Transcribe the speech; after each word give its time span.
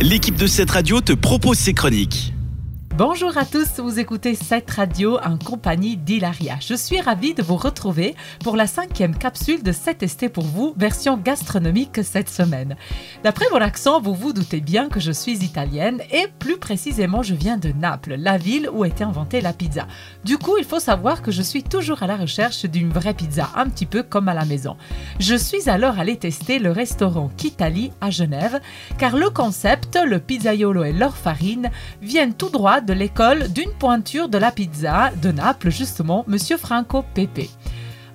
l'équipe 0.00 0.36
de 0.36 0.46
cette 0.46 0.70
radio 0.70 1.00
te 1.00 1.12
propose 1.12 1.58
ses 1.58 1.74
chroniques. 1.74 2.32
Bonjour 2.96 3.38
à 3.38 3.44
tous, 3.44 3.78
vous 3.78 4.00
écoutez 4.00 4.34
cette 4.34 4.68
radio 4.68 5.18
en 5.24 5.38
compagnie 5.38 5.96
d'Hilaria. 5.96 6.56
Je 6.60 6.74
suis 6.74 7.00
ravie 7.00 7.34
de 7.34 7.42
vous 7.42 7.56
retrouver 7.56 8.16
pour 8.42 8.56
la 8.56 8.66
cinquième 8.66 9.16
capsule 9.16 9.62
de 9.62 9.70
7 9.70 10.06
ST 10.06 10.28
pour 10.28 10.44
vous, 10.44 10.74
version 10.76 11.16
gastronomique 11.16 12.00
cette 12.02 12.28
semaine. 12.28 12.76
D'après 13.22 13.46
mon 13.52 13.58
accent, 13.58 14.00
vous 14.00 14.12
vous 14.12 14.32
doutez 14.32 14.60
bien 14.60 14.88
que 14.88 14.98
je 14.98 15.12
suis 15.12 15.44
italienne 15.44 16.02
et 16.10 16.26
plus 16.40 16.58
précisément 16.58 17.22
je 17.22 17.34
viens 17.34 17.56
de 17.56 17.70
Naples, 17.70 18.16
la 18.18 18.36
ville 18.36 18.68
où 18.70 18.84
été 18.84 19.04
inventée 19.04 19.40
la 19.40 19.52
pizza. 19.52 19.86
Du 20.24 20.36
coup, 20.36 20.58
il 20.58 20.64
faut 20.64 20.80
savoir 20.80 21.22
que 21.22 21.30
je 21.30 21.42
suis 21.42 21.62
toujours 21.62 22.02
à 22.02 22.08
la 22.08 22.16
recherche 22.16 22.66
d'une 22.66 22.90
vraie 22.90 23.14
pizza, 23.14 23.50
un 23.54 23.68
petit 23.68 23.86
peu 23.86 24.02
comme 24.02 24.28
à 24.28 24.34
la 24.34 24.44
maison. 24.44 24.76
Je 25.20 25.36
suis 25.36 25.70
alors 25.70 25.98
allée 26.00 26.16
tester 26.16 26.58
le 26.58 26.72
restaurant 26.72 27.30
Kitali 27.36 27.92
à 28.00 28.10
Genève, 28.10 28.60
car 28.98 29.16
le 29.16 29.30
concept, 29.30 29.96
le 30.04 30.18
pizzaiolo 30.18 30.82
et 30.82 30.92
leur 30.92 31.16
farine 31.16 31.70
viennent 32.02 32.34
tout 32.34 32.50
droit 32.50 32.80
de 32.80 32.89
l'école 32.92 33.52
d'une 33.52 33.70
pointure 33.70 34.28
de 34.28 34.38
la 34.38 34.50
pizza 34.50 35.10
de 35.22 35.30
Naples, 35.30 35.70
justement, 35.70 36.24
Monsieur 36.26 36.56
Franco 36.56 37.04
Pepe. 37.14 37.48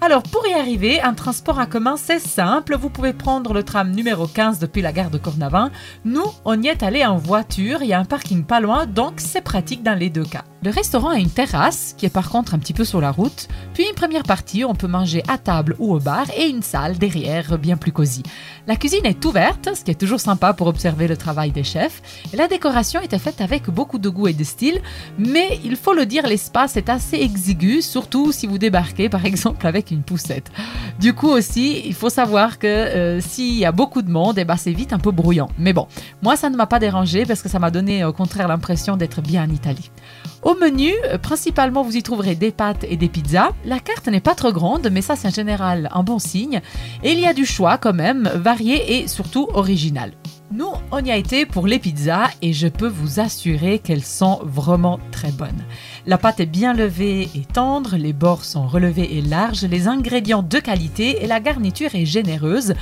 Alors 0.00 0.22
pour 0.22 0.46
y 0.46 0.52
arriver, 0.52 1.00
un 1.00 1.14
transport 1.14 1.58
en 1.58 1.66
commun 1.66 1.96
c'est 1.96 2.18
simple, 2.18 2.76
vous 2.76 2.90
pouvez 2.90 3.14
prendre 3.14 3.54
le 3.54 3.62
tram 3.62 3.90
numéro 3.90 4.26
15 4.26 4.58
depuis 4.58 4.82
la 4.82 4.92
gare 4.92 5.10
de 5.10 5.16
Cornavin. 5.16 5.70
Nous, 6.04 6.26
on 6.44 6.60
y 6.60 6.68
est 6.68 6.82
allé 6.82 7.06
en 7.06 7.16
voiture, 7.16 7.82
il 7.82 7.88
y 7.88 7.94
a 7.94 8.00
un 8.00 8.04
parking 8.04 8.44
pas 8.44 8.60
loin, 8.60 8.84
donc 8.84 9.14
c'est 9.16 9.40
pratique 9.40 9.82
dans 9.82 9.98
les 9.98 10.10
deux 10.10 10.24
cas. 10.24 10.44
Le 10.64 10.70
restaurant 10.70 11.10
a 11.10 11.18
une 11.18 11.28
terrasse, 11.28 11.94
qui 11.98 12.06
est 12.06 12.10
par 12.10 12.30
contre 12.30 12.54
un 12.54 12.58
petit 12.58 12.72
peu 12.72 12.86
sur 12.86 12.98
la 12.98 13.10
route, 13.10 13.48
puis 13.74 13.84
une 13.86 13.94
première 13.94 14.22
partie 14.22 14.64
où 14.64 14.68
on 14.70 14.74
peut 14.74 14.86
manger 14.86 15.22
à 15.28 15.36
table 15.36 15.76
ou 15.78 15.92
au 15.92 16.00
bar, 16.00 16.24
et 16.34 16.46
une 16.46 16.62
salle 16.62 16.96
derrière 16.96 17.58
bien 17.58 17.76
plus 17.76 17.92
cosy. 17.92 18.22
La 18.66 18.76
cuisine 18.76 19.04
est 19.04 19.22
ouverte, 19.26 19.68
ce 19.74 19.84
qui 19.84 19.90
est 19.90 20.00
toujours 20.00 20.20
sympa 20.20 20.54
pour 20.54 20.66
observer 20.66 21.06
le 21.06 21.18
travail 21.18 21.50
des 21.50 21.64
chefs, 21.64 22.00
la 22.32 22.48
décoration 22.48 23.02
était 23.02 23.18
faite 23.18 23.42
avec 23.42 23.68
beaucoup 23.68 23.98
de 23.98 24.08
goût 24.08 24.26
et 24.26 24.32
de 24.32 24.42
style, 24.42 24.80
mais 25.18 25.60
il 25.64 25.76
faut 25.76 25.92
le 25.92 26.06
dire, 26.06 26.26
l'espace 26.26 26.78
est 26.78 26.88
assez 26.88 27.16
exigu, 27.16 27.82
surtout 27.82 28.32
si 28.32 28.46
vous 28.46 28.56
débarquez 28.56 29.10
par 29.10 29.26
exemple 29.26 29.66
avec 29.66 29.90
une 29.90 30.02
poussette. 30.02 30.50
Du 30.98 31.12
coup 31.12 31.28
aussi, 31.28 31.82
il 31.84 31.92
faut 31.92 32.08
savoir 32.08 32.58
que 32.58 32.66
euh, 32.66 33.20
s'il 33.20 33.58
y 33.58 33.66
a 33.66 33.72
beaucoup 33.72 34.00
de 34.00 34.10
monde, 34.10 34.38
eh 34.38 34.46
ben, 34.46 34.56
c'est 34.56 34.72
vite 34.72 34.94
un 34.94 34.98
peu 34.98 35.10
brouillant. 35.10 35.50
Mais 35.58 35.74
bon, 35.74 35.88
moi 36.22 36.36
ça 36.36 36.48
ne 36.48 36.56
m'a 36.56 36.66
pas 36.66 36.78
dérangé 36.78 37.26
parce 37.26 37.42
que 37.42 37.50
ça 37.50 37.58
m'a 37.58 37.70
donné 37.70 38.02
au 38.06 38.14
contraire 38.14 38.48
l'impression 38.48 38.96
d'être 38.96 39.20
bien 39.20 39.44
en 39.44 39.50
Italie. 39.50 39.90
Au 40.44 40.54
menu, 40.54 40.92
euh, 41.06 41.16
principalement, 41.16 41.82
vous 41.82 41.96
y 41.96 42.02
trouverez 42.02 42.34
des 42.34 42.52
pâtes 42.52 42.84
et 42.86 42.98
des 42.98 43.08
pizzas. 43.08 43.52
La 43.64 43.78
carte 43.78 44.08
n'est 44.08 44.20
pas 44.20 44.34
trop 44.34 44.52
grande, 44.52 44.90
mais 44.92 45.00
ça, 45.00 45.16
c'est 45.16 45.28
en 45.28 45.30
général 45.30 45.88
un 45.90 46.02
bon 46.02 46.18
signe. 46.18 46.60
Et 47.02 47.12
il 47.12 47.18
y 47.18 47.26
a 47.26 47.32
du 47.32 47.46
choix 47.46 47.78
quand 47.78 47.94
même, 47.94 48.30
varié 48.34 48.98
et 48.98 49.08
surtout 49.08 49.48
original. 49.54 50.12
Nous, 50.52 50.68
on 50.92 51.02
y 51.02 51.10
a 51.10 51.16
été 51.16 51.46
pour 51.46 51.66
les 51.66 51.78
pizzas 51.78 52.28
et 52.42 52.52
je 52.52 52.68
peux 52.68 52.88
vous 52.88 53.18
assurer 53.20 53.78
qu'elles 53.78 54.04
sont 54.04 54.40
vraiment 54.44 55.00
très 55.10 55.32
bonnes. 55.32 55.64
La 56.06 56.18
pâte 56.18 56.40
est 56.40 56.46
bien 56.46 56.74
levée 56.74 57.30
et 57.34 57.46
tendre, 57.50 57.96
les 57.96 58.12
bords 58.12 58.44
sont 58.44 58.66
relevés 58.66 59.16
et 59.16 59.22
larges, 59.22 59.64
les 59.64 59.88
ingrédients 59.88 60.42
de 60.42 60.58
qualité 60.58 61.24
et 61.24 61.26
la 61.26 61.40
garniture 61.40 61.94
est 61.94 62.04
généreuse. 62.04 62.74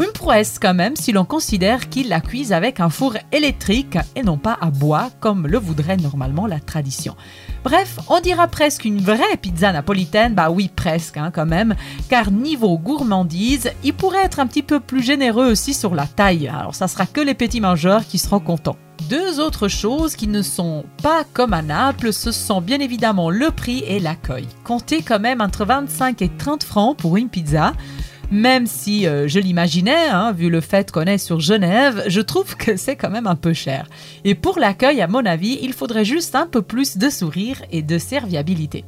Une 0.00 0.12
prouesse 0.12 0.60
quand 0.60 0.74
même 0.74 0.94
si 0.94 1.10
l'on 1.10 1.24
considère 1.24 1.88
qu'ils 1.88 2.08
la 2.08 2.20
cuisent 2.20 2.52
avec 2.52 2.78
un 2.78 2.88
four 2.88 3.14
électrique 3.32 3.98
et 4.14 4.22
non 4.22 4.38
pas 4.38 4.56
à 4.60 4.70
bois 4.70 5.10
comme 5.18 5.48
le 5.48 5.58
voudrait 5.58 5.96
normalement 5.96 6.46
la 6.46 6.60
tradition. 6.60 7.16
Bref, 7.64 7.98
on 8.08 8.20
dira 8.20 8.46
presque 8.46 8.84
une 8.84 9.00
vraie 9.00 9.36
pizza 9.42 9.72
napolitaine, 9.72 10.34
bah 10.34 10.50
oui 10.50 10.70
presque 10.74 11.16
hein, 11.16 11.32
quand 11.34 11.46
même, 11.46 11.74
car 12.08 12.30
niveau 12.30 12.78
gourmandise, 12.78 13.72
il 13.82 13.92
pourrait 13.92 14.24
être 14.24 14.38
un 14.38 14.46
petit 14.46 14.62
peu 14.62 14.78
plus 14.78 15.02
généreux 15.02 15.50
aussi 15.50 15.74
sur 15.74 15.96
la 15.96 16.06
taille. 16.06 16.46
Alors 16.46 16.76
ça 16.76 16.86
sera 16.86 17.04
que 17.06 17.20
les 17.20 17.34
petits 17.34 17.60
mangeurs 17.60 18.06
qui 18.06 18.18
seront 18.18 18.40
contents. 18.40 18.76
Deux 19.08 19.40
autres 19.40 19.68
choses 19.68 20.14
qui 20.14 20.28
ne 20.28 20.42
sont 20.42 20.84
pas 21.02 21.24
comme 21.32 21.54
à 21.54 21.62
Naples, 21.62 22.12
ce 22.12 22.30
sont 22.30 22.60
bien 22.60 22.78
évidemment 22.78 23.30
le 23.30 23.50
prix 23.50 23.82
et 23.86 23.98
l'accueil. 23.98 24.46
Comptez 24.62 25.02
quand 25.02 25.20
même 25.20 25.40
entre 25.40 25.64
25 25.64 26.22
et 26.22 26.28
30 26.28 26.62
francs 26.62 26.96
pour 26.96 27.16
une 27.16 27.28
pizza 27.28 27.72
même 28.30 28.66
si 28.66 29.06
euh, 29.06 29.26
je 29.28 29.38
l'imaginais, 29.38 30.08
hein, 30.08 30.32
vu 30.32 30.50
le 30.50 30.60
fait 30.60 30.90
qu'on 30.90 31.02
est 31.02 31.18
sur 31.18 31.40
Genève, 31.40 32.04
je 32.08 32.20
trouve 32.20 32.56
que 32.56 32.76
c'est 32.76 32.96
quand 32.96 33.10
même 33.10 33.26
un 33.26 33.36
peu 33.36 33.52
cher. 33.52 33.86
Et 34.24 34.34
pour 34.34 34.58
l'accueil, 34.58 35.00
à 35.00 35.08
mon 35.08 35.24
avis, 35.24 35.58
il 35.62 35.72
faudrait 35.72 36.04
juste 36.04 36.34
un 36.34 36.46
peu 36.46 36.62
plus 36.62 36.98
de 36.98 37.08
sourire 37.08 37.62
et 37.72 37.82
de 37.82 37.98
serviabilité. 37.98 38.84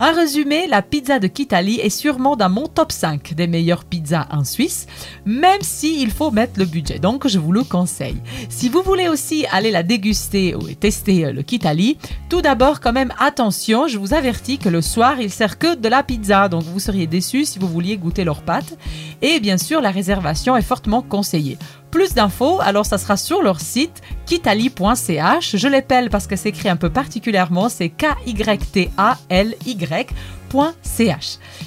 En 0.00 0.14
résumé, 0.14 0.66
la 0.66 0.80
pizza 0.80 1.18
de 1.18 1.26
Kitali 1.26 1.78
est 1.78 1.90
sûrement 1.90 2.34
dans 2.34 2.48
mon 2.48 2.66
top 2.66 2.90
5 2.90 3.34
des 3.34 3.46
meilleures 3.46 3.84
pizzas 3.84 4.26
en 4.30 4.44
Suisse, 4.44 4.86
même 5.26 5.60
si 5.60 6.00
il 6.00 6.10
faut 6.10 6.30
mettre 6.30 6.58
le 6.58 6.64
budget. 6.64 6.98
Donc, 6.98 7.28
je 7.28 7.38
vous 7.38 7.52
le 7.52 7.64
conseille. 7.64 8.16
Si 8.48 8.70
vous 8.70 8.80
voulez 8.80 9.08
aussi 9.08 9.44
aller 9.52 9.70
la 9.70 9.82
déguster 9.82 10.54
ou 10.54 10.62
tester 10.72 11.26
euh, 11.26 11.32
le 11.34 11.42
Kitali, 11.42 11.98
tout 12.30 12.40
d'abord, 12.40 12.80
quand 12.80 12.94
même, 12.94 13.12
attention, 13.18 13.88
je 13.88 13.98
vous 13.98 14.14
avertis 14.14 14.56
que 14.56 14.70
le 14.70 14.80
soir, 14.80 15.20
il 15.20 15.30
sert 15.30 15.58
que 15.58 15.74
de 15.74 15.88
la 15.88 16.02
pizza. 16.02 16.48
Donc, 16.48 16.62
vous 16.62 16.80
seriez 16.80 17.06
déçus 17.06 17.44
si 17.44 17.58
vous 17.58 17.68
vouliez 17.68 17.98
goûter 17.98 18.24
leurs 18.24 18.40
pâtes. 18.40 18.78
Et 19.22 19.40
bien 19.40 19.58
sûr, 19.58 19.80
la 19.80 19.90
réservation 19.90 20.56
est 20.56 20.62
fortement 20.62 21.02
conseillée. 21.02 21.58
Plus 21.90 22.14
d'infos, 22.14 22.60
alors 22.60 22.86
ça 22.86 22.98
sera 22.98 23.16
sur 23.16 23.42
leur 23.42 23.60
site 23.60 24.00
kitali.ch. 24.26 25.56
Je 25.56 25.68
l'appelle 25.68 26.08
parce 26.08 26.26
que 26.26 26.36
c'est 26.36 26.50
écrit 26.50 26.68
un 26.68 26.76
peu 26.76 26.90
particulièrement, 26.90 27.68
c'est 27.68 27.88
K-Y-T-A-L-Y.ch. 27.88 28.88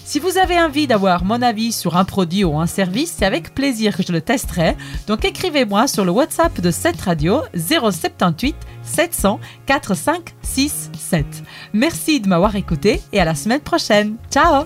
Si 0.06 0.20
vous 0.20 0.38
avez 0.38 0.62
envie 0.62 0.88
d'avoir 0.88 1.26
mon 1.26 1.42
avis 1.42 1.72
sur 1.72 1.98
un 1.98 2.06
produit 2.06 2.44
ou 2.44 2.58
un 2.60 2.68
service, 2.68 3.16
c'est 3.18 3.26
avec 3.26 3.54
plaisir 3.54 3.98
que 3.98 4.04
je 4.04 4.12
le 4.14 4.22
testerai. 4.22 4.78
Donc 5.08 5.26
écrivez-moi 5.26 5.88
sur 5.88 6.06
le 6.06 6.12
WhatsApp 6.12 6.62
de 6.62 6.72
cette 6.72 7.02
radio 7.02 7.42
078 7.56 8.56
700 8.84 9.40
4567. 9.66 11.26
Merci 11.74 12.20
de 12.20 12.28
m'avoir 12.28 12.56
écouté 12.56 13.02
et 13.12 13.20
à 13.20 13.26
la 13.26 13.36
semaine 13.36 13.62
prochaine. 13.62 14.16
Ciao 14.32 14.66